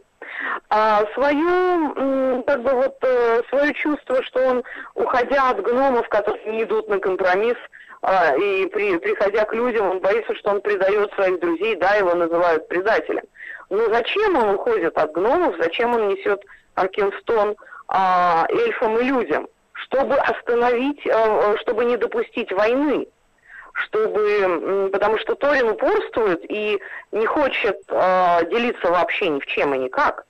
[0.70, 4.64] а свою, как бы вот, э, свое чувство, что он,
[4.96, 7.58] уходя от гномов, которые не идут на компромисс,
[8.04, 12.16] а, и при, приходя к людям, он боится, что он предает своих друзей, да, его
[12.16, 13.24] называют предателем.
[13.70, 16.44] Но зачем он уходит от гномов, зачем он несет
[16.76, 17.56] Аркинстон
[17.88, 19.48] а, эльфам и людям?
[19.86, 23.08] Чтобы остановить, а, чтобы не допустить войны
[23.74, 26.78] чтобы, потому что Торин упорствует и
[27.13, 30.26] не хочет э, делиться вообще ни в чем и никак.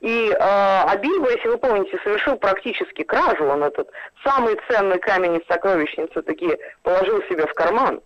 [0.00, 3.44] И э, Абильба, если вы помните, совершил практически кражу.
[3.44, 3.88] Он этот
[4.24, 8.00] самый ценный камень из сокровищницы таки положил себе в карман.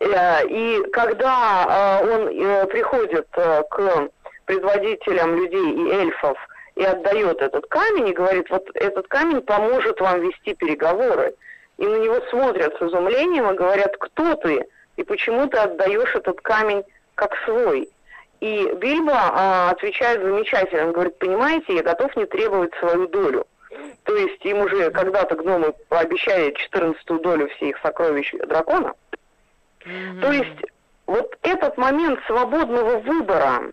[0.00, 4.08] Э, и когда э, он э, приходит э, к
[4.44, 6.36] предводителям людей и эльфов
[6.76, 11.34] и отдает этот камень и говорит, вот этот камень поможет вам вести переговоры.
[11.78, 16.40] И на него смотрят с изумлением и говорят, кто ты и почему ты отдаешь этот
[16.42, 17.88] камень как свой.
[18.40, 23.46] И Бильбо а, отвечает замечательно, он говорит, понимаете, я готов не требовать свою долю.
[24.04, 28.94] То есть им уже когда-то гномы пообещали 14 долю всех сокровищ дракона.
[29.84, 30.20] Mm-hmm.
[30.20, 30.72] То есть
[31.06, 33.72] вот этот момент свободного выбора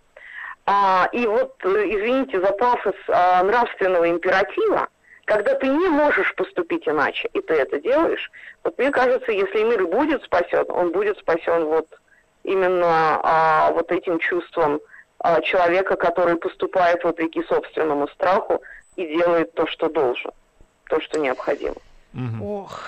[0.70, 4.90] а, и вот, извините за пафос а, нравственного императива,
[5.24, 8.30] когда ты не можешь поступить иначе, и ты это делаешь,
[8.66, 11.88] вот мне кажется, если мир будет спасен, он будет спасен вот
[12.44, 14.82] именно а, вот этим чувством
[15.20, 18.62] а, человека, который поступает вопреки собственному страху
[18.98, 20.32] и делает то, что должен,
[20.90, 21.76] то, что необходимо.
[22.14, 22.46] Угу.
[22.46, 22.82] Ох,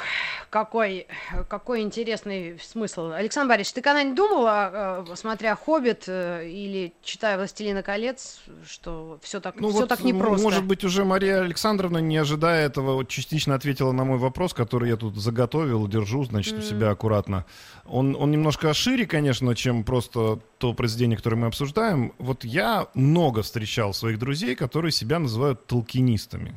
[0.50, 1.08] какой,
[1.48, 3.12] какой интересный смысл.
[3.12, 9.40] Александр Борисович, ты когда-нибудь думала, э, смотря «Хоббит» э, или читая «Властелина колец», что все
[9.40, 10.44] так, ну все вот, так непросто?
[10.44, 14.90] Может быть, уже Мария Александровна, не ожидая этого, вот частично ответила на мой вопрос, который
[14.90, 16.60] я тут заготовил, держу, значит, mm.
[16.60, 17.46] у себя аккуратно.
[17.86, 22.14] Он, он немножко шире, конечно, чем просто то произведение, которое мы обсуждаем.
[22.18, 26.56] Вот я много встречал своих друзей, которые себя называют толкинистами.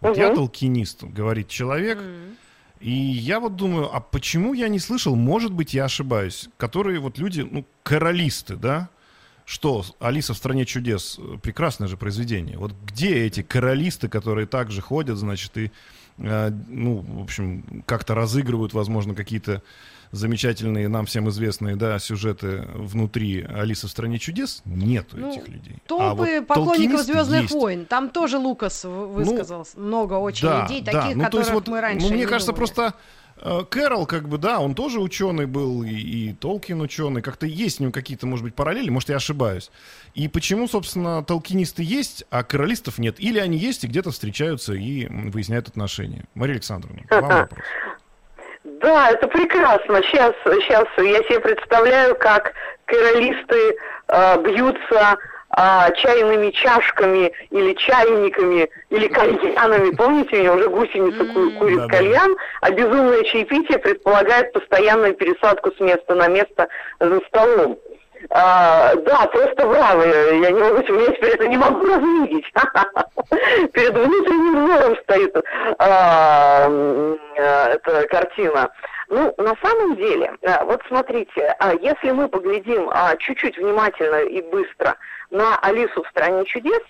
[0.00, 0.20] Вот угу.
[0.20, 1.98] я толкинист, говорит человек.
[1.98, 2.36] Mm.
[2.82, 7.16] И я вот думаю, а почему я не слышал, может быть, я ошибаюсь, которые вот
[7.16, 8.88] люди, ну, королисты, да?
[9.44, 12.58] Что, Алиса в стране чудес, прекрасное же произведение.
[12.58, 15.70] Вот где эти королисты, которые также ходят, значит, и,
[16.18, 19.62] э, ну, в общем, как-то разыгрывают, возможно, какие-то
[20.12, 25.76] замечательные, нам всем известные, да, сюжеты внутри Алисы в стране чудес, нету ну, этих людей.
[25.86, 27.54] Толпы а вот поклонников Звездных есть.
[27.54, 27.86] войн.
[27.86, 30.92] Там тоже Лукас высказал ну, много очень да, идей, да.
[30.92, 32.06] таких, ну, которых вот, мы раньше.
[32.06, 32.58] Ну, мне кажется, думали.
[32.58, 32.94] просто.
[33.38, 37.22] Э, Кэрол, как бы, да, он тоже ученый был, и, и Толкин ученый.
[37.22, 39.70] Как-то есть с ним какие-то, может быть, параллели, может, я ошибаюсь.
[40.14, 43.18] И почему, собственно, толкинисты есть, а королистов нет?
[43.18, 46.24] Или они есть и где-то встречаются и выясняют отношения?
[46.34, 47.64] Мария Александровна, вам вопрос.
[48.82, 50.02] Да, это прекрасно.
[50.02, 52.52] Сейчас, сейчас я себе представляю, как
[52.86, 53.76] кэролисты
[54.08, 55.16] э, бьются
[55.56, 59.94] э, чайными чашками или чайниками или кальянами.
[59.94, 65.70] Помните, у меня уже гусеница ку- курит да, кальян, а безумное чаепитие предполагает постоянную пересадку
[65.70, 66.68] с места на место
[66.98, 67.78] за столом.
[68.30, 70.02] А, да, просто браво.
[70.02, 72.52] Я не могу, я теперь это не могу развидеть.
[73.72, 75.36] Перед внутренним взором стоит
[75.78, 76.68] а,
[77.36, 78.70] эта картина.
[79.08, 84.40] Ну, на самом деле, а, вот смотрите, а, если мы поглядим а, чуть-чуть внимательно и
[84.42, 84.96] быстро
[85.30, 86.80] на Алису в стране чудес,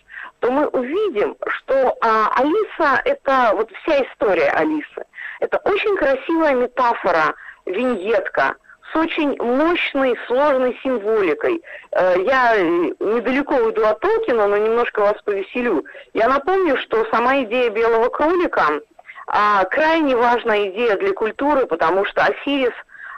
[0.40, 5.04] то мы увидим, что а, Алиса это вот вся история Алисы.
[5.40, 7.34] Это очень красивая метафора,
[7.66, 8.54] виньетка
[8.92, 11.62] с очень мощной, сложной символикой.
[11.92, 15.84] Э, я недалеко уйду от Толкина, но немножко вас повеселю.
[16.14, 18.80] Я напомню, что сама идея белого кролика
[19.26, 22.72] а, крайне важная идея для культуры, потому что Осирис,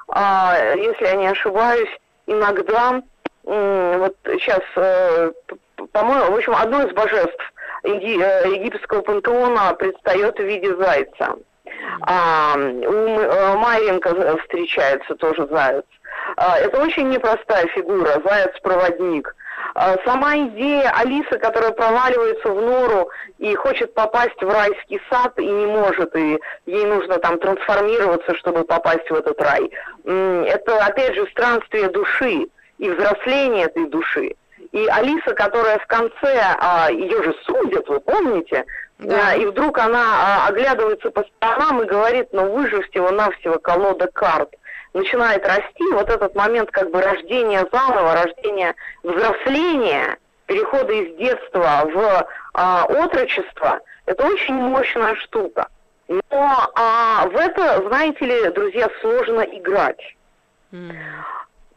[0.09, 1.89] а, если я не ошибаюсь,
[2.27, 3.03] иногда,
[3.43, 5.33] вот сейчас, э,
[5.93, 11.37] по-моему, в общем, одно из божеств э, египетского пантеона предстает в виде зайца.
[12.03, 15.85] А, у э, Маренко встречается тоже заяц.
[16.37, 19.35] А, это очень непростая фигура, заяц-проводник.
[19.75, 25.47] А, сама идея Алисы, которая проваливается в нору и хочет попасть в райский сад и
[25.47, 29.71] не может, и ей нужно там трансформироваться, чтобы попасть в этот рай.
[30.05, 32.47] Это, опять же, странствие души
[32.79, 34.35] и взросление этой души.
[34.75, 38.65] И Алиса, которая в конце, а, ее же судят, вы помните,
[38.99, 39.29] да.
[39.29, 44.09] А, и вдруг она а, оглядывается по сторонам и говорит, ну вы же всего-навсего колода
[44.13, 44.53] карт.
[44.93, 52.27] Начинает расти, вот этот момент как бы рождения заново, рождения взросления, перехода из детства в
[52.55, 55.69] а, отрочество, это очень мощная штука.
[56.09, 56.21] Но
[56.75, 60.17] а, в это, знаете ли, друзья, сложно играть.
[60.73, 60.97] Mm.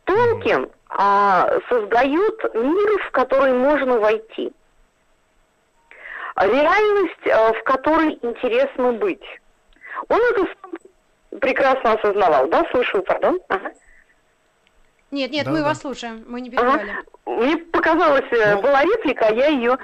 [0.05, 4.51] Толкин а, создает мир, в который можно войти.
[6.35, 9.23] Реальность, а, в которой интересно быть.
[10.09, 10.47] Он это
[11.39, 12.47] прекрасно осознавал.
[12.47, 13.39] Да, слушаю, пардон.
[13.49, 13.71] Ага.
[15.09, 15.65] Нет, нет, да, мы да.
[15.65, 16.89] вас слушаем, мы не перебивали.
[16.89, 17.03] Ага.
[17.25, 19.77] Мне показалось, э, ну, была реплика, а я ее,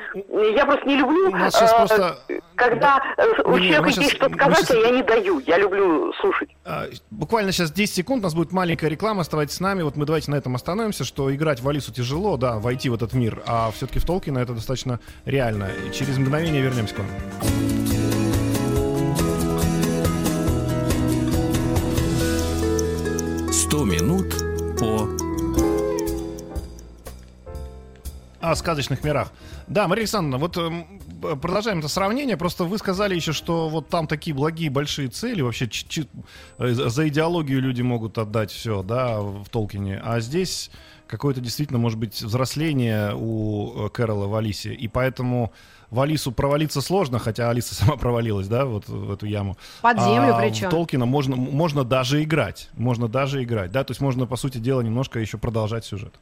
[0.55, 2.17] я просто не люблю, э, просто...
[2.55, 3.23] когда да.
[3.23, 4.71] Э, у человека есть что сказать, сейчас...
[4.71, 6.49] а я не даю, я люблю слушать.
[6.65, 10.05] А, буквально сейчас 10 секунд, у нас будет маленькая реклама, оставайтесь с нами, вот мы
[10.05, 13.71] давайте на этом остановимся, что играть в Алису тяжело, да, войти в этот мир, а
[13.71, 15.69] все-таки в Толкина это достаточно реально.
[15.87, 17.07] И через мгновение вернемся к вам.
[23.73, 24.42] 100 минут
[24.79, 25.07] по
[28.43, 29.31] о сказочных мирах.
[29.67, 32.35] Да, Мария Александровна, вот э, продолжаем это сравнение.
[32.35, 35.41] Просто вы сказали еще, что вот там такие благие большие цели.
[35.41, 35.69] Вообще
[36.57, 40.01] э, за идеологию люди могут отдать все, да, в Толкине.
[40.03, 40.71] А здесь
[41.07, 44.73] какое-то действительно, может быть, взросление у э, Кэрола в Алисе.
[44.73, 45.53] И поэтому
[45.93, 49.57] в Алису провалиться сложно, хотя Алиса сама провалилась, да, вот в эту яму.
[49.81, 50.67] Под землю а причем.
[50.67, 52.69] В Толкина можно, можно даже играть.
[52.73, 56.15] Можно даже играть, да, то есть можно, по сути дела, немножко еще продолжать сюжет.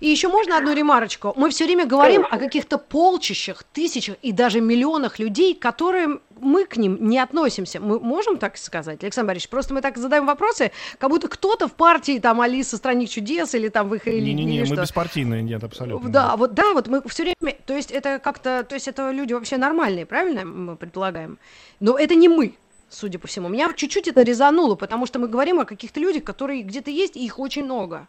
[0.00, 1.32] И еще можно одну ремарочку?
[1.36, 6.76] Мы все время говорим о каких-то полчищах, тысячах и даже миллионах людей, которые мы к
[6.76, 7.80] ним не относимся.
[7.80, 9.50] Мы можем так сказать, Александр Борисович?
[9.50, 13.68] Просто мы так задаем вопросы, как будто кто-то в партии, там, Алиса Страник чудес или
[13.68, 14.82] там в их Не-не-не, мы что.
[14.82, 16.08] беспартийные, нет, абсолютно.
[16.10, 16.38] Да, нет.
[16.38, 19.56] вот да, вот мы все время, то есть это как-то, то есть это люди вообще
[19.56, 21.38] нормальные, правильно мы предполагаем?
[21.80, 22.54] Но это не мы,
[22.88, 23.48] судя по всему.
[23.48, 27.24] Меня чуть-чуть это резануло, потому что мы говорим о каких-то людях, которые где-то есть, и
[27.24, 28.08] их очень много.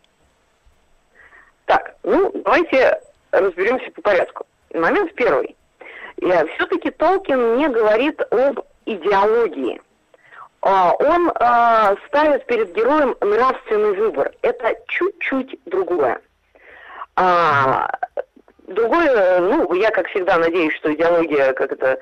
[1.66, 3.00] Так, ну, давайте
[3.32, 4.46] разберемся по порядку.
[4.74, 5.56] Момент первый.
[6.18, 9.82] Все-таки Толкин не говорит об идеологии.
[10.62, 14.32] А, он а, ставит перед героем нравственный выбор.
[14.42, 16.20] Это чуть-чуть другое.
[17.16, 17.88] А,
[18.68, 22.00] другое, ну, я, как всегда, надеюсь, что идеология как это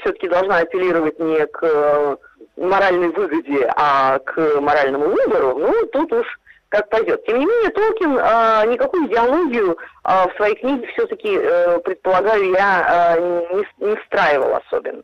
[0.00, 2.18] все-таки должна апеллировать не к
[2.56, 5.58] моральной выгоде, а к моральному выбору.
[5.58, 7.24] Ну, тут уж как пойдет.
[7.26, 13.16] Тем не менее, Толкин э, никакую идеологию э, в своей книге все-таки, э, предполагаю, я
[13.16, 15.02] э, не, не встраивал особенно.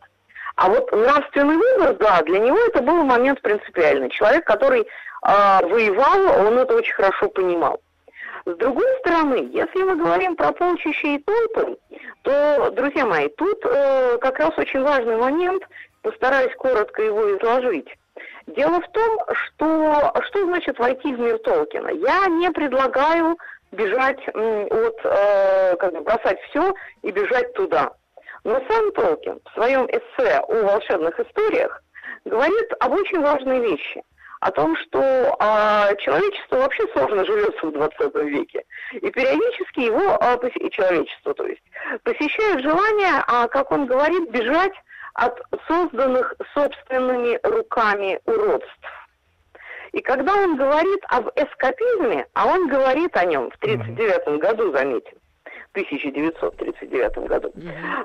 [0.54, 4.08] А вот нравственный выбор, да, для него это был момент принципиальный.
[4.10, 4.86] Человек, который э,
[5.22, 7.80] воевал, он это очень хорошо понимал.
[8.46, 11.78] С другой стороны, если мы говорим про полчища и толпы,
[12.22, 15.64] то, друзья мои, тут э, как раз очень важный момент,
[16.02, 17.88] постараюсь коротко его изложить.
[18.46, 21.88] Дело в том, что что значит войти в мир Толкина?
[21.88, 23.36] Я не предлагаю
[23.72, 27.92] бежать от, э, как бы бросать все и бежать туда.
[28.44, 31.82] Но сам Толкин в своем эссе о волшебных историях
[32.24, 34.02] говорит об очень важной вещи.
[34.40, 38.62] О том, что э, человечество вообще сложно живется в 20 веке.
[38.92, 41.62] И периодически его, э, человечество, то есть,
[42.04, 44.74] посещает желание, э, как он говорит, бежать
[45.16, 48.70] от созданных собственными руками уродств.
[49.92, 55.16] И когда он говорит об эскапизме, а он говорит о нем в 1939 году, заметим,
[55.76, 57.52] 1939 году.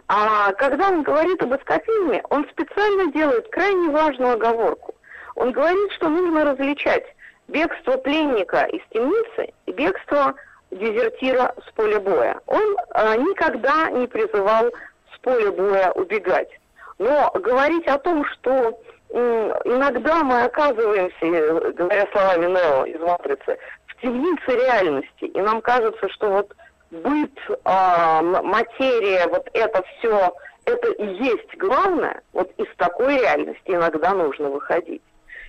[0.08, 4.94] А когда он говорит об эскапизме, он специально делает крайне важную оговорку.
[5.36, 7.06] Он говорит, что нужно различать
[7.48, 10.36] бегство пленника из темницы и бегство
[10.72, 12.40] дезертира с поля боя.
[12.48, 14.70] Он а, никогда не призывал
[15.14, 16.50] с поля боя убегать.
[17.00, 18.80] Но говорить о том, что
[19.12, 26.30] иногда мы оказываемся, говоря словами Нео из «Матрицы», в темнице реальности, и нам кажется, что
[26.30, 26.56] вот
[26.92, 30.34] быт, э, материя, вот это все,
[30.66, 35.04] это и есть главное, вот из такой реальности иногда нужно выходить.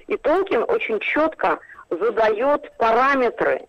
[0.08, 1.58] И Толкин очень четко
[1.88, 3.62] задает параметры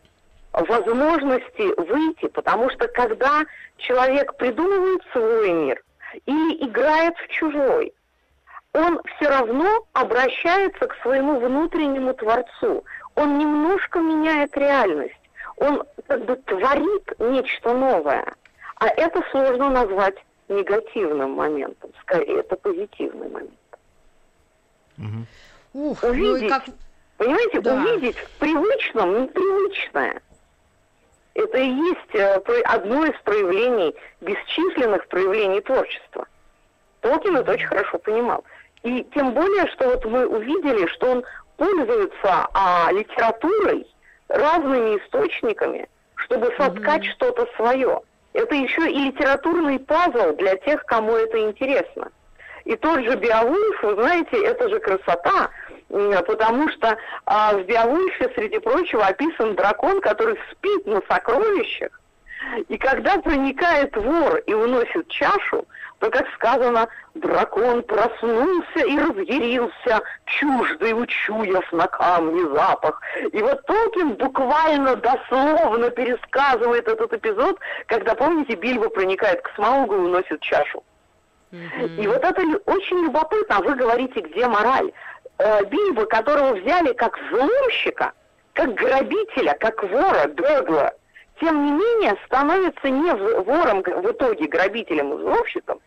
[0.51, 3.43] возможности выйти, потому что когда
[3.77, 5.81] человек придумывает свой мир–
[6.25, 7.93] или играет в чужой,
[8.73, 12.83] он все равно обращается к своему внутреннему Творцу.
[13.15, 15.13] Он немножко меняет реальность.
[15.57, 18.25] Он как бы творит нечто новое.
[18.77, 20.15] А это сложно назвать
[20.49, 21.91] негативным моментом.
[22.01, 25.27] Скорее, это позитивный момент.
[25.73, 26.63] Ух, Увидеть, ну и как...
[27.17, 27.75] понимаете, Да.
[27.75, 30.21] увидеть в привычном непривычное.
[31.35, 36.27] Это и есть э, одно из проявлений, бесчисленных проявлений творчества.
[37.01, 38.43] Толкин это очень хорошо понимал.
[38.83, 41.23] И тем более, что вот мы увидели, что он
[41.57, 43.87] пользуется а, литературой,
[44.27, 48.01] разными источниками, чтобы соткать что-то свое.
[48.33, 52.11] Это еще и литературный пазл для тех, кому это интересно.
[52.65, 55.49] И тот же Беовульф, вы знаете, это же красота,
[55.93, 61.99] потому что а, в Беовульфе, среди прочего, описан дракон, который спит на сокровищах,
[62.67, 65.65] и когда проникает вор и уносит чашу,
[65.99, 73.01] то, как сказано, дракон проснулся и разъярился, чуждый учуяв на камне запах.
[73.31, 79.99] И вот Толкин буквально дословно пересказывает этот эпизод, когда, помните, Бильбо проникает к Смаугу и
[79.99, 80.83] уносит чашу.
[81.53, 83.57] И вот это очень любопытно.
[83.57, 84.91] А Вы говорите, где мораль?
[85.39, 88.13] Э, Бильбо, которого взяли как взломщика,
[88.53, 90.93] как грабителя, как вора, бегла,
[91.39, 95.79] тем не менее становится не вором в итоге, грабителем и взломщиком,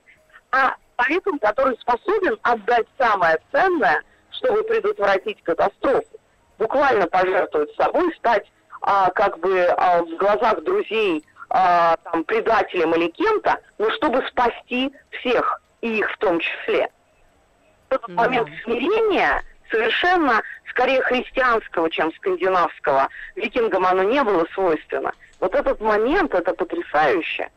[0.51, 6.05] а человеком, который способен отдать самое ценное, чтобы предотвратить катастрофу.
[6.59, 13.09] Буквально пожертвовать собой, стать а, как бы а, в глазах друзей а, там, предателем или
[13.09, 16.91] кем-то, но чтобы спасти всех, и их в том числе.
[17.91, 23.09] Этот момент смирения совершенно скорее христианского, чем скандинавского.
[23.34, 25.12] Викингам оно не было свойственно.
[25.41, 27.51] Вот этот момент, это потрясающе.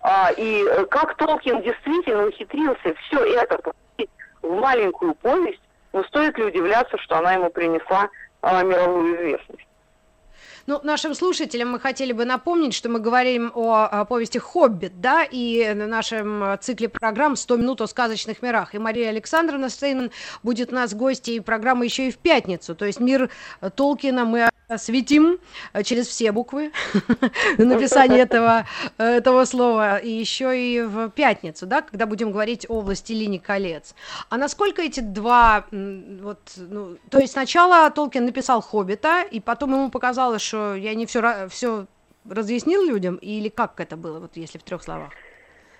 [0.00, 3.60] А, и э, как Толкин действительно ухитрился все это
[4.42, 5.60] в маленькую повесть,
[5.92, 8.08] но стоит ли удивляться, что она ему принесла
[8.40, 9.66] а, мировую известность.
[10.66, 15.24] Ну, нашим слушателям мы хотели бы напомнить, что мы говорим о, о повести «Хоббит», да,
[15.24, 18.74] и на нашем цикле программ «100 минут о сказочных мирах».
[18.74, 20.10] И Мария Александровна Стейнман
[20.42, 22.74] будет у нас гостьей программы еще и в пятницу.
[22.74, 23.30] То есть мир
[23.74, 25.38] Толкина мы осветим
[25.72, 26.72] э, через все буквы
[27.58, 28.66] написание этого,
[28.98, 33.94] э, этого слова, и еще и в пятницу, да, когда будем говорить о «Властелине колец».
[34.28, 39.90] А насколько эти два, вот, ну, то есть сначала Толкин написал «Хоббита», и потом ему
[39.90, 41.86] показалось, что я не все, все
[42.28, 45.10] разъяснил людям, или как это было, вот если в трех словах?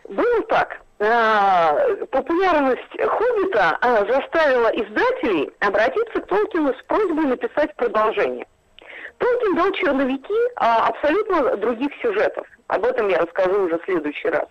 [0.09, 0.81] Было так.
[0.99, 1.75] А,
[2.11, 3.79] Популярность «Хоббита»
[4.09, 8.47] заставила издателей обратиться к Толкину с просьбой написать продолжение.
[9.21, 12.47] Толкин дал черновики а, абсолютно других сюжетов.
[12.69, 14.47] Об этом я расскажу уже в следующий раз.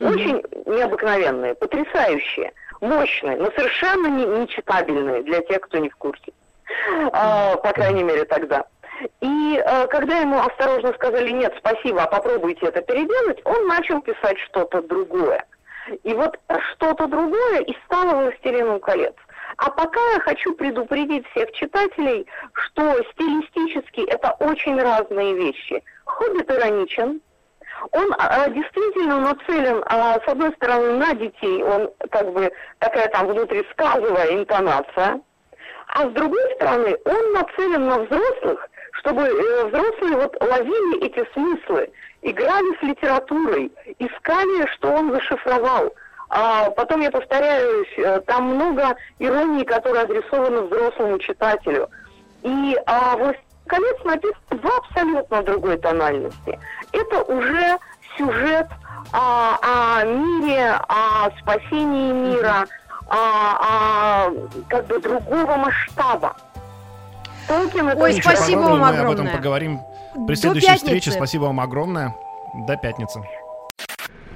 [0.00, 6.32] Очень необыкновенные, потрясающие, мощные, но совершенно не, нечитабельные для тех, кто не в курсе.
[7.12, 8.64] А, по крайней мере, тогда.
[9.20, 14.38] И э, когда ему осторожно сказали нет, спасибо, а попробуйте это переделать, он начал писать
[14.38, 15.44] что-то другое.
[16.02, 16.38] И вот
[16.72, 19.14] что-то другое и стало «Властелином колец».
[19.58, 25.82] А пока я хочу предупредить всех читателей, что стилистически это очень разные вещи.
[26.04, 27.20] «Хоббит» ироничен,
[27.92, 33.26] он а, действительно нацелен, а, с одной стороны, на детей, он как бы такая там
[33.28, 35.20] внутрисказовая интонация,
[35.88, 41.90] а с другой стороны, он нацелен на взрослых, чтобы э, взрослые вот ловили эти смыслы,
[42.22, 45.94] играли с литературой, искали, что он зашифровал.
[46.28, 51.88] А потом я повторяюсь, э, там много иронии, которые адресованы взрослому читателю.
[52.42, 56.58] И а, «Властелин колец» написан в абсолютно другой тональности.
[56.92, 57.78] Это уже
[58.16, 58.68] сюжет
[59.12, 59.58] а,
[60.00, 62.66] о мире, о спасении мира,
[63.08, 64.32] а, а,
[64.68, 66.36] как бы другого масштаба.
[67.46, 69.36] Толкин это Ой, спасибо вам мы об этом огромное.
[69.36, 69.80] поговорим
[70.26, 70.84] при До следующей пятницы.
[70.86, 71.10] встрече.
[71.12, 72.14] Спасибо вам огромное.
[72.66, 73.20] До пятницы.